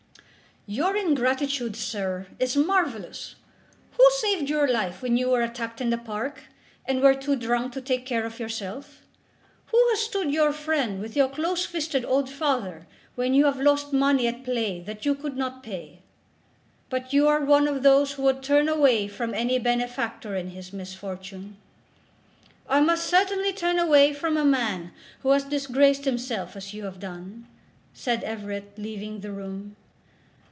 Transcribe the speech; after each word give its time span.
"Your 0.67 0.95
ingratitude, 0.95 1.75
sir, 1.75 2.27
is 2.39 2.55
marvellous! 2.55 3.33
Who 3.93 4.07
saved 4.19 4.47
your 4.47 4.71
life 4.71 5.01
when 5.01 5.17
you 5.17 5.31
were 5.31 5.41
attacked 5.41 5.81
in 5.81 5.89
the 5.89 5.97
park, 5.97 6.43
and 6.85 7.01
were 7.01 7.15
too 7.15 7.35
drunk 7.35 7.73
to 7.73 7.81
take 7.81 8.05
care 8.05 8.25
of 8.27 8.37
yourself? 8.39 9.01
Who 9.71 9.83
has 9.89 10.01
stood 10.01 10.31
your 10.31 10.53
friend 10.53 10.99
with 11.01 11.15
your 11.15 11.29
close 11.29 11.65
fisted 11.65 12.05
old 12.05 12.29
father 12.29 12.85
when 13.15 13.33
you 13.33 13.45
have 13.45 13.59
lost 13.59 13.91
money 13.91 14.27
at 14.27 14.43
play 14.43 14.79
that 14.81 15.03
you 15.03 15.15
could 15.15 15.35
not 15.35 15.63
pay? 15.63 16.03
But 16.91 17.11
you 17.11 17.27
are 17.27 17.43
one 17.43 17.67
of 17.67 17.81
those 17.81 18.11
who 18.13 18.21
would 18.21 18.43
turn 18.43 18.69
away 18.69 19.07
from 19.07 19.33
any 19.33 19.57
benefactor 19.57 20.35
in 20.35 20.51
his 20.51 20.71
misfortune." 20.71 21.57
"I 22.69 22.81
must 22.81 23.07
certainly 23.07 23.51
turn 23.51 23.79
away 23.79 24.13
from 24.13 24.37
a 24.37 24.45
man 24.45 24.91
who 25.23 25.31
has 25.31 25.43
disgraced 25.43 26.05
himself 26.05 26.55
as 26.55 26.71
you 26.71 26.83
have 26.85 26.99
done," 26.99 27.47
said 27.95 28.23
Everett, 28.23 28.77
leaving 28.77 29.21
the 29.21 29.31
room. 29.31 29.75